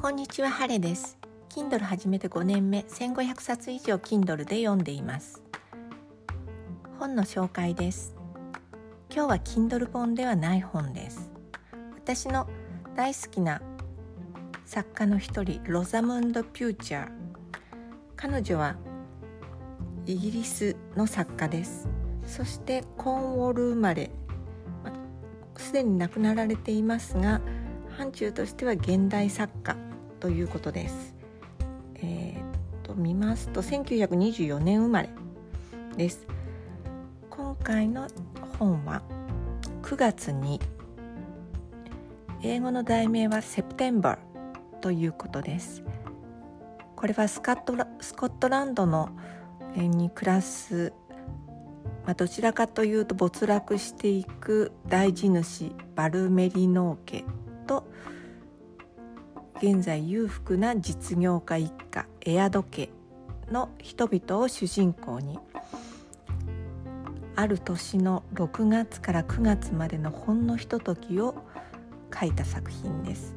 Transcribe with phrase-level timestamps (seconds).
[0.00, 1.18] こんにちは、ハレです。
[1.50, 5.42] Kindle 始めて5年目、1500冊以上 Kindle で読んでいます。
[6.98, 8.16] 本の紹介です。
[9.14, 11.30] 今日は Kindle 本ではない本です。
[11.96, 12.48] 私の
[12.96, 13.60] 大好きな
[14.64, 17.10] 作家の一人、ロザムンド・ピューチャー。
[18.16, 18.76] 彼女は
[20.06, 21.90] イギリスの作家です。
[22.26, 24.10] そしてコーンウォール生まれ、
[25.58, 27.42] すでに亡くなられていますが、
[27.98, 29.76] 範疇としては現代作家
[30.20, 31.14] ということです。
[31.96, 35.08] えー、と見ますと1924年生まれ
[35.96, 36.26] です。
[37.30, 38.06] 今回の
[38.58, 39.02] 本は
[39.82, 40.60] 9月に
[42.42, 44.18] 英語の題名は「September」
[44.82, 45.82] ということです。
[46.96, 49.08] これはスカットラスコットランドの
[49.74, 50.92] に暮らす、
[52.04, 57.24] まあ、どちらかというと没落していく大地主バルメリノー家
[57.66, 57.84] と
[59.62, 62.90] 現在裕福な実業家一家エアド家
[63.52, 65.38] の人々を主人公に。
[67.36, 71.34] ある年の6月から9月までのほんのひとときを
[72.18, 73.34] 書いた作品です。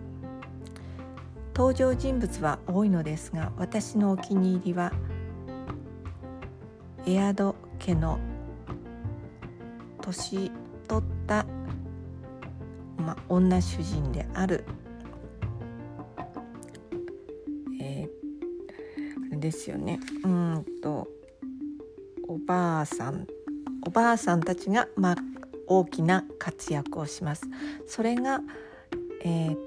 [1.55, 4.91] 登場人物は多いのですが私のお気に入りは
[7.05, 8.17] エアド家の
[10.01, 10.51] 年
[10.87, 11.45] 取った
[12.97, 14.63] まあ、女主人である、
[19.43, 21.07] ですよねうんと
[22.27, 23.27] おばあさん
[23.85, 25.15] おばあさんたちが、まあ、
[25.67, 27.43] 大きな活躍をします。
[27.85, 28.39] それが、
[29.23, 29.57] えー、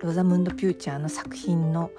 [0.00, 1.90] ロザムンド・ピューチャーの作品の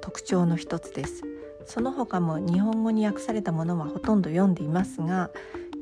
[0.00, 1.22] 特徴の一つです。
[1.66, 5.30] その他も日本語に訳されたものはほとんど読んでいますが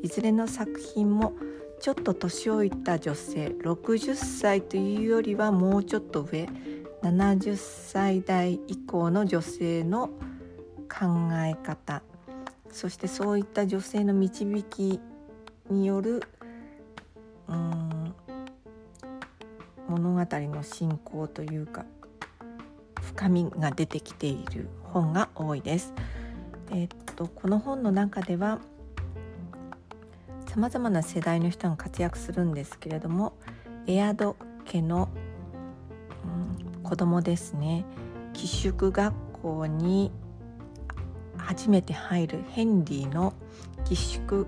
[0.02, 1.34] いずれの作品も
[1.80, 6.46] ちょっと年老いた女性60歳というよりはもうちょっと上
[7.02, 10.10] 70歳代以降の女性の
[10.88, 11.06] 考
[11.44, 12.02] え方
[12.70, 15.00] そしてそういった女性の導き
[15.70, 16.22] による
[17.48, 18.14] うん
[19.88, 21.86] 物語の進行というか
[23.00, 25.94] 深みが出てきている本が多いです。
[26.70, 28.60] えっとこの本の中では
[30.46, 33.32] さまざまな世代の人が活躍するんですけれども
[33.86, 35.08] エアド家の、
[36.74, 37.84] うん、子供ですね
[38.34, 40.12] 寄宿学校に
[41.48, 43.32] 初めて入るヘンリーの
[43.86, 44.46] 寄宿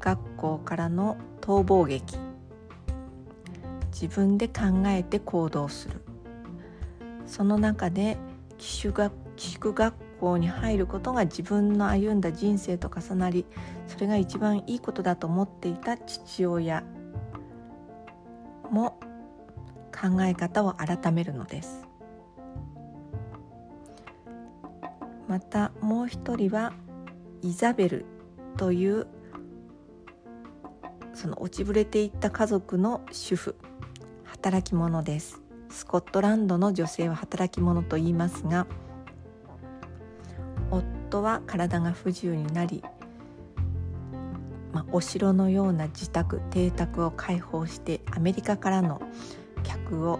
[0.00, 2.16] 学校からの逃亡劇。
[3.92, 6.00] 自分で考えて行動する。
[7.26, 8.16] その中で
[8.56, 13.44] 寄宿学寄宿学校に入ることが自分の歩んだ人生と重なり
[13.86, 16.82] それが一番いいことだと思っていた父親
[18.70, 18.98] も
[19.92, 21.87] 考え方を改めるのです。
[25.28, 26.72] またもう一人は
[27.42, 28.06] イザベル
[28.56, 29.06] という
[31.14, 33.56] その落ちぶれていった家族の主婦
[34.24, 35.42] 働き者です。
[35.70, 38.66] スコットランドの女性は働き者と言いますが
[40.70, 42.82] 夫は体が不自由になり、
[44.72, 49.00] まあ、お城のような自宅邸宅を開放してアメリカからの
[49.62, 50.18] 客を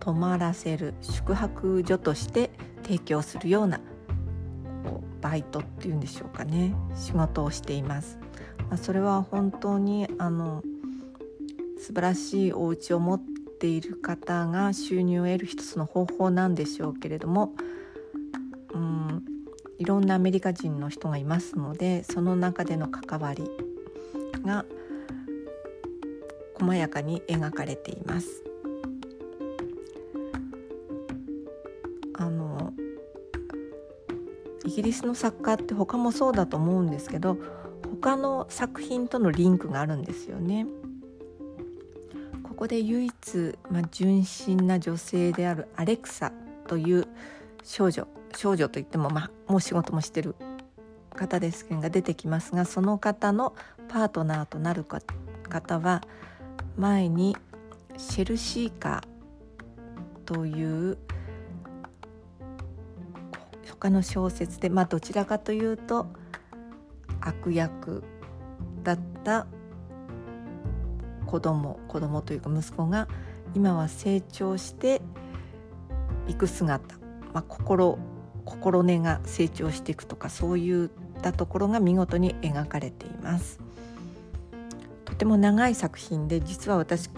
[0.00, 2.50] 泊まらせる宿泊所として
[2.90, 3.80] 提供するような
[5.20, 8.18] バイトっていうんでしょうかね仕事をしています。
[8.68, 10.64] まあ、それは本当にあの
[11.78, 13.20] 素晴らしいお家を持っ
[13.60, 17.52] ている方が収入を得る一つの方法なんでしょうけれども
[18.74, 19.22] うん
[19.78, 23.44] いろんなアメリカ人の人がいますのでその中での関わり
[24.44, 24.64] が
[26.58, 28.49] 細やかに描かれています。
[34.80, 37.36] ギリスの作家って他もそうだと思うんですけど
[38.00, 40.66] 他の作品とのリンクがあるんですよね。
[42.42, 46.32] ここで唯一、まあ、純真な女性であるアレクサ
[46.66, 47.06] という
[47.62, 48.06] 少女
[48.36, 50.34] 少女といっても、まあ、もう仕事もしてる
[51.14, 53.54] 方ですけどが出てきますがその方の
[53.88, 56.02] パートナーとなる方は
[56.76, 57.36] 前に
[57.96, 60.98] シェルシーカーという
[63.80, 66.06] 他の小説で、まあ、どちらかというと
[67.20, 68.04] 悪役
[68.82, 69.46] だった
[71.26, 73.08] 子供子供というか息子が
[73.54, 75.00] 今は成長して
[76.28, 76.96] いく姿、
[77.32, 77.98] まあ、心
[78.44, 80.90] 心根が成長していくとかそういっ
[81.22, 83.60] たところが見事に描かれています。
[85.04, 87.10] とても長い作品で実は私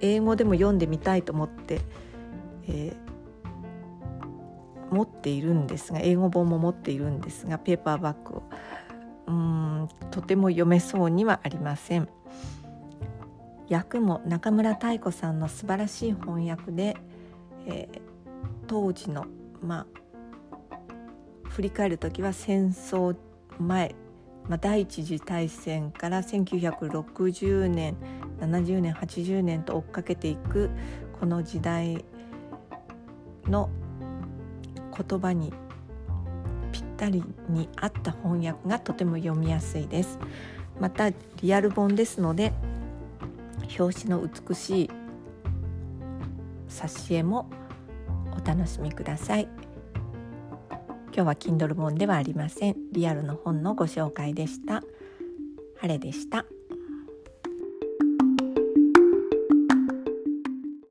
[0.00, 1.80] 英語でも読んでみたいと思って、
[2.68, 3.05] えー、
[4.90, 8.42] 持っているんですが英語本も持っているんですがペーパーバッグを
[9.26, 12.08] うんとても読めそうにはありません。
[13.68, 16.96] 訳も中村妙子さんの素晴らしい翻訳で、
[17.66, 18.00] えー、
[18.66, 19.26] 当時の
[19.60, 20.78] まあ
[21.48, 23.16] 振り返る時は戦争
[23.58, 23.94] 前、
[24.48, 27.96] まあ、第一次大戦から1960年
[28.38, 30.70] 70年80年と追っかけていく
[31.18, 32.04] この時代
[33.46, 33.70] の
[34.96, 35.52] 言葉に
[36.72, 40.18] ぴったりに合った翻訳がとても読みやすいです。
[40.80, 42.52] またリアル本ですので
[43.78, 44.90] 表紙の美しい
[46.68, 47.48] 挿絵も
[48.32, 49.48] お楽しみください。
[51.14, 52.76] 今日は Kindle 本ではありません。
[52.92, 54.82] リアルの本のご紹介でした。
[55.80, 56.44] 晴れでした。